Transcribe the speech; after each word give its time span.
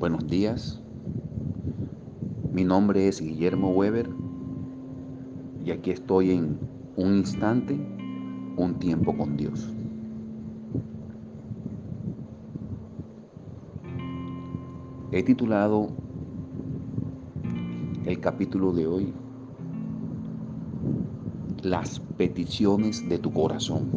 Buenos 0.00 0.26
días. 0.28 0.80
Mi 2.54 2.64
nombre 2.64 3.06
es 3.06 3.20
Guillermo 3.20 3.68
Weber 3.72 4.08
y 5.62 5.72
aquí 5.72 5.90
estoy 5.90 6.30
en 6.30 6.58
un 6.96 7.16
instante, 7.16 7.78
un 8.56 8.78
tiempo 8.78 9.14
con 9.14 9.36
Dios. 9.36 9.68
He 15.12 15.22
titulado 15.22 15.88
el 18.06 18.18
capítulo 18.20 18.72
de 18.72 18.86
hoy 18.86 19.12
Las 21.62 22.00
peticiones 22.16 23.06
de 23.06 23.18
tu 23.18 23.30
corazón. 23.30 23.90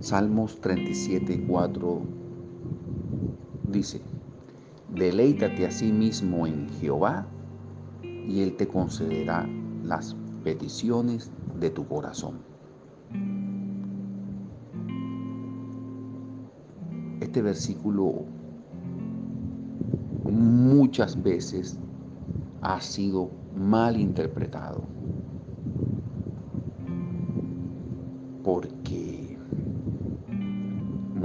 Salmos 0.00 0.60
37, 0.60 1.46
4 1.48 2.21
dice, 3.72 4.00
deleítate 4.94 5.66
a 5.66 5.70
sí 5.70 5.90
mismo 5.90 6.46
en 6.46 6.68
Jehová 6.80 7.26
y 8.02 8.42
Él 8.42 8.56
te 8.56 8.68
concederá 8.68 9.48
las 9.82 10.16
peticiones 10.44 11.32
de 11.58 11.70
tu 11.70 11.86
corazón. 11.86 12.40
Este 17.20 17.40
versículo 17.40 18.26
muchas 20.30 21.20
veces 21.22 21.78
ha 22.60 22.80
sido 22.80 23.30
mal 23.56 23.96
interpretado 23.96 24.82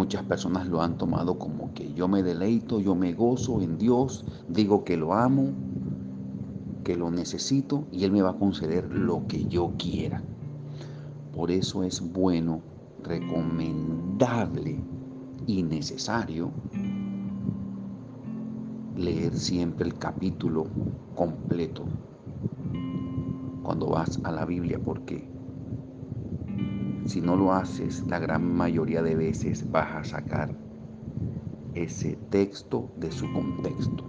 Muchas 0.07 0.23
personas 0.23 0.69
lo 0.69 0.81
han 0.81 0.97
tomado 0.97 1.37
como 1.37 1.73
que 1.73 1.93
yo 1.93 2.07
me 2.07 2.23
deleito, 2.23 2.79
yo 2.79 2.95
me 2.95 3.11
gozo 3.11 3.61
en 3.61 3.77
Dios, 3.77 4.23
digo 4.47 4.85
que 4.85 4.95
lo 4.95 5.13
amo, 5.13 5.49
que 6.85 6.95
lo 6.95 7.11
necesito 7.11 7.83
y 7.91 8.05
Él 8.05 8.13
me 8.13 8.21
va 8.21 8.29
a 8.29 8.37
conceder 8.37 8.89
lo 8.89 9.27
que 9.27 9.43
yo 9.47 9.73
quiera. 9.77 10.23
Por 11.33 11.51
eso 11.51 11.83
es 11.83 11.99
bueno, 11.99 12.61
recomendable 13.03 14.79
y 15.45 15.63
necesario 15.63 16.51
leer 18.95 19.37
siempre 19.37 19.87
el 19.87 19.95
capítulo 19.95 20.67
completo 21.17 21.83
cuando 23.61 23.87
vas 23.87 24.21
a 24.23 24.31
la 24.31 24.45
Biblia 24.45 24.79
porque 24.81 25.36
si 27.07 27.21
no 27.21 27.35
lo 27.37 27.53
haces, 27.53 28.05
la 28.07 28.19
gran 28.19 28.53
mayoría 28.53 29.01
de 29.01 29.15
veces 29.15 29.69
vas 29.71 29.95
a 29.95 30.03
sacar 30.03 30.53
ese 31.73 32.17
texto 32.29 32.89
de 32.97 33.11
su 33.11 33.31
contexto. 33.31 34.03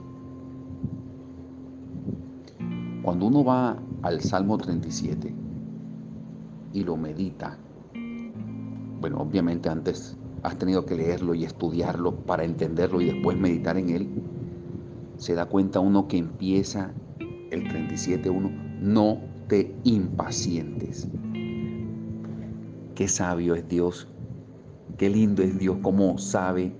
Cuando 3.02 3.26
uno 3.26 3.44
va 3.44 3.78
al 4.02 4.20
Salmo 4.20 4.58
37 4.58 5.32
y 6.72 6.84
lo 6.84 6.96
medita, 6.96 7.56
bueno, 9.00 9.18
obviamente 9.18 9.68
antes 9.68 10.16
has 10.42 10.58
tenido 10.58 10.84
que 10.84 10.96
leerlo 10.96 11.34
y 11.34 11.44
estudiarlo 11.44 12.16
para 12.16 12.44
entenderlo 12.44 13.00
y 13.00 13.06
después 13.06 13.38
meditar 13.38 13.76
en 13.76 13.90
él, 13.90 14.08
se 15.16 15.34
da 15.34 15.46
cuenta 15.46 15.80
uno 15.80 16.08
que 16.08 16.18
empieza 16.18 16.92
el 17.50 17.64
37.1, 17.64 18.80
no 18.80 19.18
te 19.46 19.74
impacientes 19.84 21.08
Qué 22.98 23.06
sabio 23.06 23.54
es 23.54 23.68
Dios, 23.68 24.08
qué 24.96 25.08
lindo 25.08 25.44
es 25.44 25.56
Dios, 25.56 25.76
cómo 25.82 26.18
sabe 26.18 26.72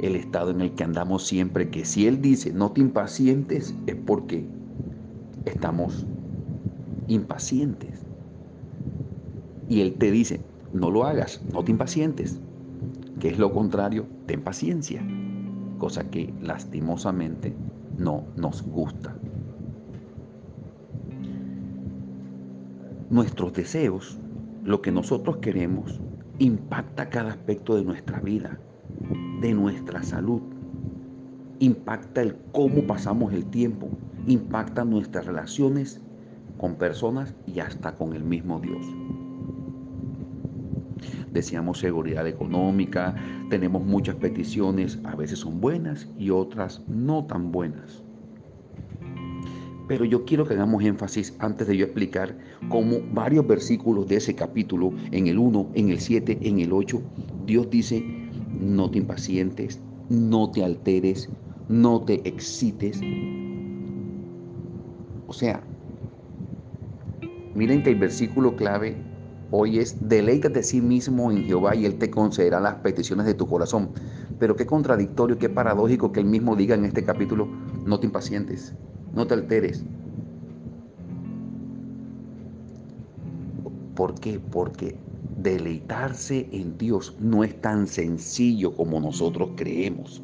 el 0.00 0.14
estado 0.14 0.52
en 0.52 0.60
el 0.60 0.70
que 0.76 0.84
andamos 0.84 1.26
siempre, 1.26 1.68
que 1.68 1.84
si 1.84 2.06
Él 2.06 2.22
dice 2.22 2.52
no 2.52 2.70
te 2.70 2.80
impacientes 2.80 3.74
es 3.88 3.96
porque 3.96 4.46
estamos 5.44 6.06
impacientes. 7.08 8.04
Y 9.68 9.80
Él 9.80 9.94
te 9.94 10.12
dice, 10.12 10.40
no 10.72 10.92
lo 10.92 11.06
hagas, 11.06 11.42
no 11.52 11.64
te 11.64 11.72
impacientes, 11.72 12.38
que 13.18 13.30
es 13.30 13.38
lo 13.40 13.50
contrario, 13.50 14.06
ten 14.26 14.42
paciencia, 14.42 15.04
cosa 15.78 16.08
que 16.08 16.32
lastimosamente 16.40 17.52
no 17.98 18.26
nos 18.36 18.62
gusta. 18.62 19.16
Nuestros 23.10 23.52
deseos 23.54 24.21
lo 24.64 24.80
que 24.80 24.92
nosotros 24.92 25.38
queremos 25.38 26.00
impacta 26.38 27.08
cada 27.08 27.30
aspecto 27.30 27.76
de 27.76 27.84
nuestra 27.84 28.20
vida, 28.20 28.58
de 29.40 29.54
nuestra 29.54 30.02
salud, 30.02 30.40
impacta 31.58 32.22
el 32.22 32.36
cómo 32.52 32.86
pasamos 32.86 33.32
el 33.32 33.46
tiempo, 33.46 33.88
impacta 34.26 34.84
nuestras 34.84 35.26
relaciones 35.26 36.00
con 36.58 36.76
personas 36.76 37.34
y 37.46 37.60
hasta 37.60 37.96
con 37.96 38.12
el 38.12 38.24
mismo 38.24 38.60
Dios. 38.60 38.86
Deseamos 41.32 41.78
seguridad 41.78 42.26
económica, 42.28 43.16
tenemos 43.50 43.84
muchas 43.84 44.16
peticiones, 44.16 45.00
a 45.04 45.16
veces 45.16 45.40
son 45.40 45.60
buenas 45.60 46.08
y 46.18 46.30
otras 46.30 46.82
no 46.88 47.24
tan 47.24 47.50
buenas. 47.50 48.04
Pero 49.92 50.06
yo 50.06 50.24
quiero 50.24 50.46
que 50.46 50.54
hagamos 50.54 50.82
énfasis 50.82 51.34
antes 51.38 51.68
de 51.68 51.76
yo 51.76 51.84
explicar 51.84 52.34
cómo 52.70 53.00
varios 53.12 53.46
versículos 53.46 54.08
de 54.08 54.16
ese 54.16 54.34
capítulo, 54.34 54.94
en 55.10 55.26
el 55.26 55.38
1, 55.38 55.72
en 55.74 55.90
el 55.90 56.00
7, 56.00 56.38
en 56.40 56.60
el 56.60 56.72
8, 56.72 57.02
Dios 57.44 57.68
dice, 57.68 58.02
no 58.58 58.90
te 58.90 58.96
impacientes, 58.96 59.80
no 60.08 60.50
te 60.50 60.64
alteres, 60.64 61.28
no 61.68 62.00
te 62.00 62.26
excites. 62.26 63.02
O 65.26 65.34
sea, 65.34 65.62
miren 67.54 67.82
que 67.82 67.90
el 67.90 67.96
versículo 67.96 68.56
clave 68.56 68.96
hoy 69.50 69.78
es, 69.78 70.08
deleítate 70.08 70.60
a 70.60 70.62
sí 70.62 70.80
mismo 70.80 71.30
en 71.30 71.44
Jehová 71.44 71.76
y 71.76 71.84
Él 71.84 71.98
te 71.98 72.08
concederá 72.08 72.60
las 72.60 72.76
peticiones 72.76 73.26
de 73.26 73.34
tu 73.34 73.46
corazón. 73.46 73.90
Pero 74.38 74.56
qué 74.56 74.64
contradictorio, 74.64 75.36
qué 75.36 75.50
paradójico 75.50 76.12
que 76.12 76.20
Él 76.20 76.26
mismo 76.26 76.56
diga 76.56 76.76
en 76.76 76.86
este 76.86 77.04
capítulo, 77.04 77.46
no 77.84 78.00
te 78.00 78.06
impacientes, 78.06 78.74
no 79.14 79.26
te 79.26 79.34
alteres. 79.34 79.84
¿Por 83.94 84.14
qué? 84.18 84.40
Porque 84.40 84.96
deleitarse 85.36 86.48
en 86.52 86.78
Dios 86.78 87.16
no 87.20 87.44
es 87.44 87.60
tan 87.60 87.86
sencillo 87.86 88.74
como 88.74 89.00
nosotros 89.00 89.50
creemos. 89.56 90.22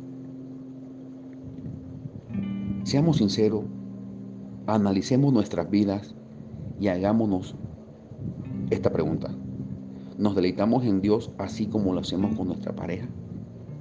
Seamos 2.84 3.18
sinceros, 3.18 3.64
analicemos 4.66 5.32
nuestras 5.32 5.70
vidas 5.70 6.14
y 6.80 6.88
hagámonos 6.88 7.54
esta 8.70 8.90
pregunta. 8.90 9.30
¿Nos 10.16 10.34
deleitamos 10.34 10.84
en 10.84 11.00
Dios 11.02 11.30
así 11.38 11.66
como 11.66 11.92
lo 11.92 12.00
hacemos 12.00 12.34
con 12.36 12.48
nuestra 12.48 12.74
pareja? 12.74 13.06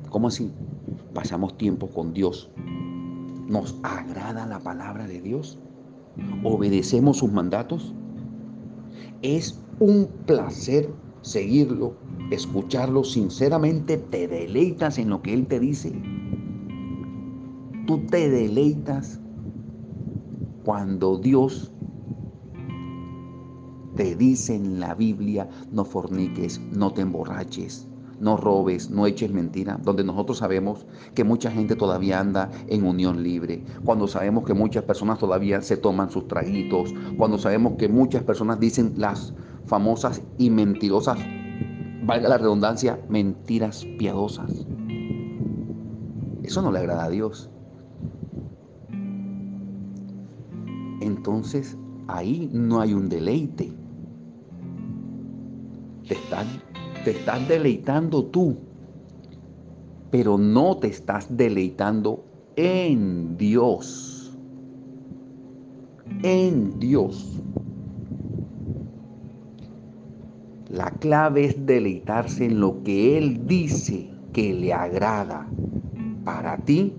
¿Cómo 0.09 0.28
así? 0.28 0.51
Pasamos 1.13 1.57
tiempo 1.57 1.88
con 1.88 2.13
Dios 2.13 2.50
¿Nos 3.47 3.80
agrada 3.84 4.46
la 4.46 4.59
palabra 4.59 5.08
de 5.08 5.22
Dios? 5.22 5.58
¿Obedecemos 6.44 7.18
sus 7.18 7.31
mandatos? 7.31 7.94
Es 9.22 9.63
un 9.80 10.08
placer 10.25 10.90
seguirlo, 11.22 11.96
escucharlo 12.30 13.03
sinceramente. 13.06 13.97
¿Te 13.97 14.28
deleitas 14.28 14.97
en 14.97 15.09
lo 15.09 15.22
que 15.22 15.34
Él 15.34 15.47
te 15.47 15.59
dice? 15.62 15.94
Tú 17.85 18.06
te 18.08 18.30
deleitas 18.30 19.22
cuando 20.66 21.18
Dios 21.18 21.72
te 23.96 24.16
dice 24.16 24.56
en 24.56 24.79
la 24.79 24.94
Biblia, 24.94 25.50
no 25.72 25.85
forniques, 25.85 26.59
no 26.73 26.91
te 26.91 27.02
emborraches, 27.02 27.88
no 28.19 28.37
robes, 28.37 28.90
no 28.90 29.05
eches 29.05 29.31
mentira, 29.31 29.79
donde 29.84 30.03
nosotros 30.03 30.40
sabemos 30.40 30.85
que 31.14 31.23
mucha 31.23 31.52
gente 31.52 31.75
todavía 31.75 32.19
anda 32.19 32.49
en 32.67 32.84
unión 32.84 33.23
libre, 33.23 33.64
cuando 33.84 34.08
sabemos 34.08 34.46
que 34.46 34.53
muchas 34.53 34.84
personas 34.84 35.19
todavía 35.19 35.61
se 35.61 35.78
toman 35.78 36.09
sus 36.09 36.28
traguitos, 36.28 36.93
cuando 37.17 37.37
sabemos 37.37 37.73
que 37.78 37.90
muchas 37.90 38.23
personas 38.23 38.59
dicen 38.59 38.93
las 38.97 39.34
famosas 39.66 40.22
y 40.37 40.49
mentirosas, 40.49 41.19
valga 42.03 42.29
la 42.29 42.37
redundancia, 42.37 42.99
mentiras 43.09 43.85
piadosas. 43.97 44.66
Eso 46.43 46.61
no 46.61 46.72
le 46.72 46.79
agrada 46.79 47.03
a 47.03 47.09
Dios. 47.09 47.49
Entonces 51.02 51.78
ahí 52.08 52.49
no 52.53 52.79
hay 52.79 52.93
un 52.93 53.09
deleite. 53.09 53.73
Te 56.08 56.14
están 56.14 56.47
te 57.07 57.11
estás 57.11 57.47
deleitando 57.47 58.25
tú, 58.25 58.57
pero 60.11 60.37
no 60.37 60.75
te 60.75 60.87
estás 60.87 61.25
deleitando 61.29 62.25
en 62.57 63.37
Dios. 63.37 64.37
En 66.21 66.77
Dios. 66.79 67.41
La 70.67 70.91
clave 70.99 71.45
es 71.45 71.65
deleitarse 71.65 72.43
en 72.43 72.59
lo 72.59 72.83
que 72.83 73.17
Él 73.17 73.47
dice 73.47 74.09
que 74.33 74.53
le 74.53 74.73
agrada, 74.73 75.47
para 76.25 76.57
ti. 76.57 76.93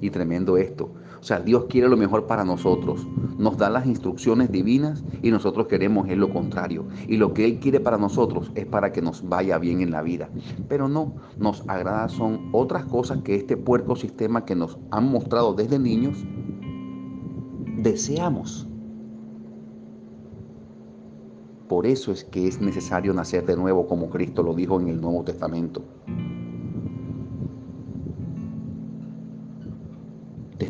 Y 0.00 0.10
tremendo 0.10 0.56
esto. 0.56 0.88
O 1.22 1.24
sea, 1.24 1.38
Dios 1.38 1.66
quiere 1.68 1.88
lo 1.88 1.96
mejor 1.96 2.26
para 2.26 2.44
nosotros. 2.44 3.06
Nos 3.38 3.56
da 3.56 3.70
las 3.70 3.86
instrucciones 3.86 4.50
divinas 4.50 5.04
y 5.22 5.30
nosotros 5.30 5.68
queremos 5.68 6.08
es 6.08 6.18
lo 6.18 6.30
contrario. 6.30 6.84
Y 7.06 7.16
lo 7.16 7.32
que 7.32 7.44
Él 7.44 7.60
quiere 7.60 7.78
para 7.78 7.96
nosotros 7.96 8.50
es 8.56 8.66
para 8.66 8.92
que 8.92 9.02
nos 9.02 9.28
vaya 9.28 9.56
bien 9.58 9.82
en 9.82 9.92
la 9.92 10.02
vida. 10.02 10.28
Pero 10.68 10.88
no, 10.88 11.14
nos 11.38 11.62
agrada 11.68 12.08
son 12.08 12.48
otras 12.50 12.86
cosas 12.86 13.22
que 13.22 13.36
este 13.36 13.56
puerco 13.56 13.94
sistema 13.94 14.44
que 14.44 14.56
nos 14.56 14.78
han 14.90 15.12
mostrado 15.12 15.54
desde 15.54 15.78
niños 15.78 16.24
deseamos. 17.78 18.66
Por 21.68 21.86
eso 21.86 22.10
es 22.10 22.24
que 22.24 22.48
es 22.48 22.60
necesario 22.60 23.14
nacer 23.14 23.46
de 23.46 23.56
nuevo, 23.56 23.86
como 23.86 24.10
Cristo 24.10 24.42
lo 24.42 24.54
dijo 24.54 24.80
en 24.80 24.88
el 24.88 25.00
Nuevo 25.00 25.22
Testamento. 25.22 25.84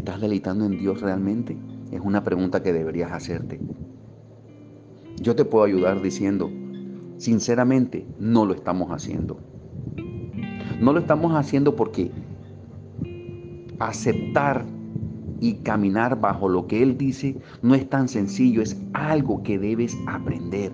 Estás 0.03 0.21
deleitando 0.21 0.65
en 0.65 0.79
Dios 0.79 1.01
realmente? 1.01 1.57
Es 1.93 2.01
una 2.01 2.25
pregunta 2.25 2.61
que 2.61 2.73
deberías 2.73 3.13
hacerte. 3.13 3.61
Yo 5.21 5.37
te 5.37 5.45
puedo 5.45 5.65
ayudar 5.65 6.03
diciendo, 6.03 6.51
sinceramente, 7.19 8.05
no 8.19 8.45
lo 8.45 8.53
estamos 8.53 8.91
haciendo. 8.91 9.39
No 10.81 10.93
lo 10.93 10.99
estamos 10.99 11.37
haciendo 11.37 11.77
porque 11.77 12.11
aceptar 13.79 14.67
y 15.39 15.55
caminar 15.63 16.21
bajo 16.21 16.49
lo 16.49 16.67
que 16.67 16.83
Él 16.83 16.99
dice 16.99 17.37
no 17.63 17.77
es 17.77 17.89
tan 17.89 18.09
sencillo, 18.09 18.61
es 18.61 18.77
algo 18.95 19.45
que 19.45 19.57
debes 19.61 19.97
aprender. 20.09 20.73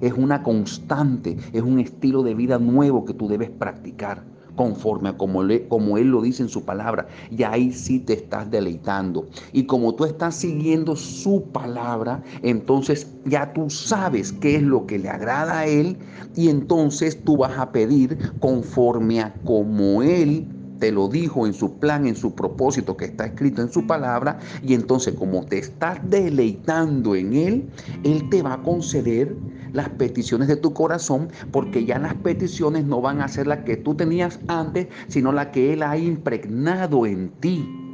Es 0.00 0.14
una 0.14 0.42
constante, 0.42 1.36
es 1.52 1.62
un 1.62 1.78
estilo 1.78 2.24
de 2.24 2.34
vida 2.34 2.58
nuevo 2.58 3.04
que 3.04 3.14
tú 3.14 3.28
debes 3.28 3.50
practicar 3.50 4.24
conforme 4.58 5.10
a 5.10 5.16
como, 5.16 5.44
como 5.68 5.98
Él 5.98 6.08
lo 6.08 6.20
dice 6.20 6.42
en 6.42 6.48
su 6.48 6.64
palabra. 6.64 7.06
Y 7.30 7.44
ahí 7.44 7.70
sí 7.70 8.00
te 8.00 8.14
estás 8.14 8.50
deleitando. 8.50 9.28
Y 9.52 9.66
como 9.66 9.94
tú 9.94 10.04
estás 10.04 10.34
siguiendo 10.34 10.96
su 10.96 11.44
palabra, 11.52 12.24
entonces 12.42 13.06
ya 13.24 13.52
tú 13.52 13.70
sabes 13.70 14.32
qué 14.32 14.56
es 14.56 14.62
lo 14.62 14.84
que 14.84 14.98
le 14.98 15.10
agrada 15.10 15.60
a 15.60 15.66
Él. 15.68 15.96
Y 16.34 16.48
entonces 16.48 17.22
tú 17.22 17.36
vas 17.36 17.56
a 17.56 17.70
pedir 17.70 18.18
conforme 18.40 19.20
a 19.20 19.32
como 19.44 20.02
Él 20.02 20.57
te 20.78 20.92
lo 20.92 21.08
dijo 21.08 21.46
en 21.46 21.54
su 21.54 21.78
plan, 21.78 22.06
en 22.06 22.16
su 22.16 22.34
propósito 22.34 22.96
que 22.96 23.06
está 23.06 23.26
escrito 23.26 23.62
en 23.62 23.72
su 23.72 23.86
palabra, 23.86 24.38
y 24.62 24.74
entonces 24.74 25.14
como 25.14 25.44
te 25.44 25.58
estás 25.58 25.98
deleitando 26.08 27.14
en 27.14 27.34
Él, 27.34 27.68
Él 28.04 28.28
te 28.30 28.42
va 28.42 28.54
a 28.54 28.62
conceder 28.62 29.36
las 29.72 29.88
peticiones 29.90 30.48
de 30.48 30.56
tu 30.56 30.72
corazón, 30.72 31.28
porque 31.52 31.84
ya 31.84 31.98
las 31.98 32.14
peticiones 32.14 32.84
no 32.84 33.00
van 33.00 33.20
a 33.20 33.28
ser 33.28 33.46
las 33.46 33.64
que 33.64 33.76
tú 33.76 33.94
tenías 33.94 34.40
antes, 34.48 34.88
sino 35.08 35.32
las 35.32 35.48
que 35.48 35.72
Él 35.72 35.82
ha 35.82 35.96
impregnado 35.98 37.06
en 37.06 37.30
ti 37.40 37.87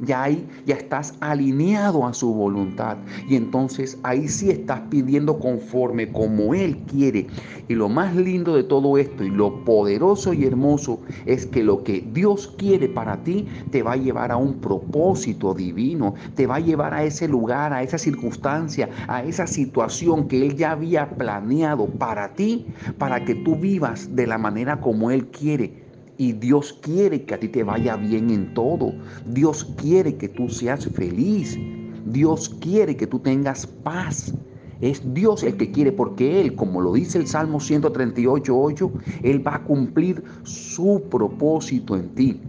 ya 0.00 0.24
ahí 0.24 0.46
ya 0.66 0.76
estás 0.76 1.14
alineado 1.20 2.06
a 2.06 2.14
su 2.14 2.32
voluntad. 2.32 2.98
Y 3.28 3.36
entonces 3.36 3.98
ahí 4.02 4.28
sí 4.28 4.50
estás 4.50 4.80
pidiendo 4.90 5.38
conforme 5.38 6.10
como 6.12 6.54
Él 6.54 6.78
quiere. 6.86 7.26
Y 7.68 7.74
lo 7.74 7.88
más 7.88 8.14
lindo 8.14 8.54
de 8.54 8.64
todo 8.64 8.98
esto 8.98 9.24
y 9.24 9.30
lo 9.30 9.64
poderoso 9.64 10.32
y 10.32 10.44
hermoso 10.44 11.00
es 11.26 11.46
que 11.46 11.62
lo 11.62 11.82
que 11.82 12.00
Dios 12.12 12.54
quiere 12.58 12.88
para 12.88 13.22
ti 13.22 13.46
te 13.70 13.82
va 13.82 13.92
a 13.92 13.96
llevar 13.96 14.32
a 14.32 14.36
un 14.36 14.60
propósito 14.60 15.54
divino, 15.54 16.14
te 16.34 16.46
va 16.46 16.56
a 16.56 16.60
llevar 16.60 16.94
a 16.94 17.04
ese 17.04 17.28
lugar, 17.28 17.72
a 17.72 17.82
esa 17.82 17.98
circunstancia, 17.98 18.90
a 19.08 19.22
esa 19.24 19.46
situación 19.46 20.28
que 20.28 20.42
Él 20.42 20.56
ya 20.56 20.72
había 20.72 21.16
planeado 21.16 21.86
para 21.86 22.34
ti, 22.34 22.66
para 22.98 23.24
que 23.24 23.34
tú 23.34 23.56
vivas 23.56 24.14
de 24.14 24.26
la 24.26 24.38
manera 24.38 24.80
como 24.80 25.10
Él 25.10 25.28
quiere 25.28 25.83
y 26.18 26.32
Dios 26.32 26.78
quiere 26.82 27.24
que 27.24 27.34
a 27.34 27.40
ti 27.40 27.48
te 27.48 27.62
vaya 27.62 27.96
bien 27.96 28.30
en 28.30 28.54
todo. 28.54 28.92
Dios 29.26 29.64
quiere 29.76 30.16
que 30.16 30.28
tú 30.28 30.48
seas 30.48 30.86
feliz. 30.86 31.58
Dios 32.06 32.48
quiere 32.60 32.96
que 32.96 33.06
tú 33.06 33.18
tengas 33.18 33.66
paz. 33.66 34.34
Es 34.80 35.02
Dios 35.14 35.42
el 35.42 35.56
que 35.56 35.70
quiere 35.70 35.92
porque 35.92 36.40
Él, 36.40 36.54
como 36.54 36.80
lo 36.80 36.92
dice 36.92 37.18
el 37.18 37.26
Salmo 37.26 37.58
138.8, 37.58 38.92
Él 39.22 39.46
va 39.46 39.56
a 39.56 39.64
cumplir 39.64 40.22
su 40.42 41.02
propósito 41.10 41.96
en 41.96 42.08
ti. 42.14 42.40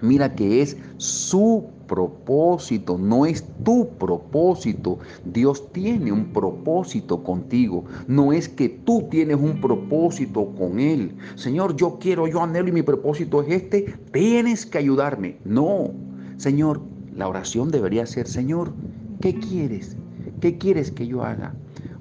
Mira 0.00 0.34
que 0.34 0.62
es 0.62 0.76
su 0.96 1.66
propósito, 1.88 2.96
no 2.96 3.26
es 3.26 3.44
tu 3.64 3.88
propósito. 3.98 5.00
Dios 5.24 5.72
tiene 5.72 6.12
un 6.12 6.26
propósito 6.26 7.24
contigo. 7.24 7.84
No 8.06 8.32
es 8.32 8.48
que 8.48 8.68
tú 8.68 9.08
tienes 9.10 9.38
un 9.38 9.60
propósito 9.60 10.54
con 10.56 10.78
Él. 10.78 11.16
Señor, 11.34 11.74
yo 11.74 11.98
quiero, 11.98 12.28
yo 12.28 12.40
anhelo 12.40 12.68
y 12.68 12.72
mi 12.72 12.82
propósito 12.82 13.42
es 13.42 13.62
este. 13.62 13.86
Tienes 14.12 14.64
que 14.64 14.78
ayudarme. 14.78 15.38
No, 15.44 15.90
Señor, 16.36 16.80
la 17.16 17.26
oración 17.26 17.72
debería 17.72 18.06
ser, 18.06 18.28
Señor, 18.28 18.72
¿qué 19.20 19.34
quieres? 19.34 19.96
¿Qué 20.40 20.56
quieres 20.56 20.92
que 20.92 21.08
yo 21.08 21.24
haga? 21.24 21.54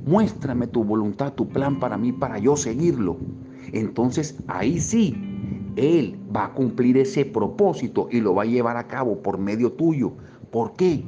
Muéstrame 0.06 0.68
tu 0.68 0.84
voluntad, 0.84 1.34
tu 1.34 1.48
plan 1.48 1.80
para 1.80 1.98
mí, 1.98 2.12
para 2.12 2.38
yo 2.38 2.56
seguirlo. 2.56 3.18
Entonces 3.74 4.36
ahí 4.48 4.80
sí 4.80 5.27
él 5.78 6.20
va 6.36 6.46
a 6.46 6.54
cumplir 6.54 6.98
ese 6.98 7.24
propósito 7.24 8.08
y 8.12 8.20
lo 8.20 8.34
va 8.34 8.44
a 8.44 8.48
llevar 8.48 8.78
a 8.78 8.88
cabo 8.88 9.22
por 9.22 9.38
medio 9.38 9.72
tuyo. 9.72 10.14
¿Por 10.52 10.74
qué? 10.74 11.04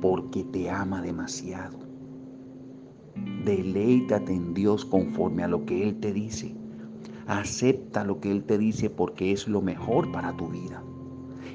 Porque 0.00 0.44
te 0.44 0.70
ama 0.70 1.02
demasiado. 1.02 1.76
Deleítate 3.44 4.32
en 4.32 4.54
Dios 4.54 4.84
conforme 4.84 5.42
a 5.42 5.48
lo 5.48 5.66
que 5.66 5.82
Él 5.82 5.98
te 5.98 6.12
dice. 6.12 6.54
Acepta 7.26 8.04
lo 8.04 8.20
que 8.20 8.30
Él 8.30 8.44
te 8.44 8.58
dice 8.58 8.90
porque 8.90 9.32
es 9.32 9.48
lo 9.48 9.60
mejor 9.60 10.12
para 10.12 10.36
tu 10.36 10.48
vida. 10.48 10.84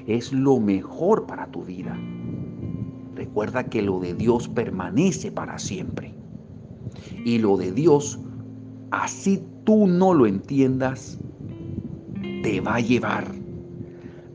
Es 0.06 0.30
lo 0.30 0.60
mejor 0.60 1.24
para 1.24 1.46
tu 1.46 1.64
vida. 1.64 1.98
Recuerda 3.14 3.64
que 3.64 3.80
lo 3.80 3.98
de 3.98 4.12
Dios 4.12 4.48
permanece 4.48 5.32
para 5.32 5.58
siempre. 5.58 6.14
Y 7.24 7.38
lo 7.38 7.56
de 7.56 7.72
Dios, 7.72 8.20
así 8.90 9.42
tú 9.64 9.86
no 9.86 10.12
lo 10.12 10.26
entiendas, 10.26 11.18
te 12.42 12.60
va 12.60 12.76
a 12.76 12.80
llevar 12.80 13.24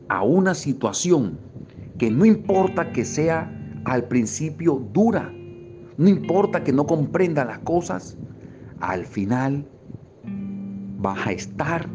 a 0.08 0.22
una 0.22 0.54
situación 0.54 1.38
que 1.98 2.10
no 2.10 2.24
importa 2.24 2.92
que 2.92 3.04
sea 3.04 3.54
al 3.84 4.04
principio 4.04 4.86
dura, 4.92 5.32
no 5.96 6.08
importa 6.08 6.64
que 6.64 6.72
no 6.72 6.86
comprenda 6.86 7.44
las 7.44 7.58
cosas, 7.60 8.16
al 8.80 9.04
final 9.04 9.66
vas 10.98 11.26
a 11.26 11.32
estar 11.32 11.88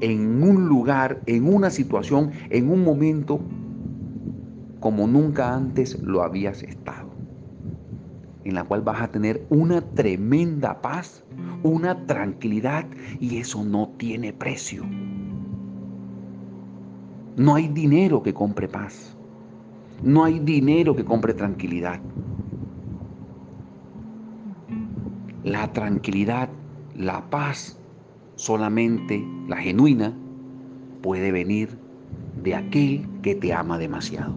en 0.00 0.42
un 0.42 0.68
lugar, 0.68 1.22
en 1.26 1.52
una 1.52 1.70
situación, 1.70 2.32
en 2.50 2.70
un 2.70 2.82
momento 2.84 3.40
como 4.80 5.06
nunca 5.06 5.54
antes 5.54 6.00
lo 6.02 6.22
habías 6.22 6.62
estado, 6.62 7.10
en 8.44 8.54
la 8.54 8.64
cual 8.64 8.82
vas 8.82 9.00
a 9.00 9.08
tener 9.08 9.46
una 9.48 9.80
tremenda 9.80 10.80
paz, 10.80 11.24
una 11.62 12.06
tranquilidad 12.06 12.86
y 13.20 13.38
eso 13.38 13.64
no 13.64 13.94
tiene 13.96 14.32
precio. 14.32 14.84
No 17.36 17.54
hay 17.54 17.68
dinero 17.68 18.22
que 18.22 18.32
compre 18.32 18.66
paz. 18.66 19.14
No 20.02 20.24
hay 20.24 20.38
dinero 20.38 20.96
que 20.96 21.04
compre 21.04 21.34
tranquilidad. 21.34 22.00
La 25.44 25.70
tranquilidad, 25.70 26.48
la 26.94 27.28
paz, 27.28 27.78
solamente 28.36 29.22
la 29.48 29.58
genuina, 29.58 30.16
puede 31.02 31.30
venir 31.30 31.78
de 32.42 32.54
aquel 32.54 33.06
que 33.20 33.34
te 33.34 33.52
ama 33.52 33.76
demasiado. 33.76 34.34